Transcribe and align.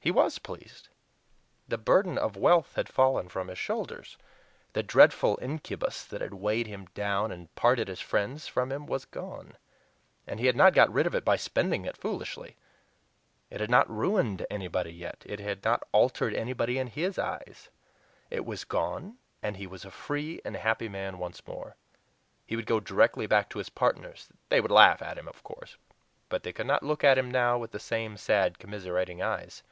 He 0.00 0.12
WAS 0.12 0.38
pleased. 0.38 0.90
The 1.66 1.76
burden 1.76 2.18
of 2.18 2.36
wealth 2.36 2.76
had 2.76 2.88
fallen 2.88 3.28
from 3.28 3.48
his 3.48 3.58
shoulders; 3.58 4.16
the 4.72 4.84
dreadful 4.84 5.36
incubus 5.42 6.04
that 6.04 6.20
had 6.20 6.34
weighed 6.34 6.68
him 6.68 6.84
down 6.94 7.32
and 7.32 7.52
parted 7.56 7.88
his 7.88 7.98
friends 7.98 8.46
from 8.46 8.70
him 8.70 8.86
was 8.86 9.04
gone! 9.04 9.56
And 10.24 10.38
he 10.38 10.46
had 10.46 10.54
not 10.54 10.72
got 10.72 10.92
rid 10.92 11.08
of 11.08 11.16
it 11.16 11.24
by 11.24 11.34
spending 11.34 11.84
it 11.84 11.96
foolishly. 11.96 12.56
It 13.50 13.60
had 13.60 13.70
not 13.70 13.90
ruined 13.90 14.46
anybody 14.48 14.92
yet; 14.92 15.24
it 15.26 15.40
had 15.40 15.64
not 15.64 15.82
altered 15.90 16.32
anybody 16.32 16.78
in 16.78 16.86
HIS 16.86 17.18
eyes. 17.18 17.68
It 18.30 18.44
was 18.46 18.62
gone; 18.62 19.18
and 19.42 19.56
he 19.56 19.66
was 19.66 19.84
a 19.84 19.90
free 19.90 20.40
and 20.44 20.54
happy 20.54 20.88
man 20.88 21.18
once 21.18 21.44
more. 21.44 21.74
He 22.46 22.54
would 22.54 22.66
go 22.66 22.78
directly 22.78 23.26
back 23.26 23.48
to 23.50 23.58
his 23.58 23.68
partners; 23.68 24.28
they 24.48 24.60
would 24.60 24.70
laugh 24.70 25.02
at 25.02 25.18
him, 25.18 25.26
of 25.26 25.42
course, 25.42 25.76
but 26.28 26.44
they 26.44 26.52
could 26.52 26.68
not 26.68 26.84
look 26.84 27.02
at 27.02 27.18
him 27.18 27.28
now 27.32 27.58
with 27.58 27.72
the 27.72 27.80
same 27.80 28.16
sad, 28.16 28.60
commiserating 28.60 29.20
eyes. 29.20 29.64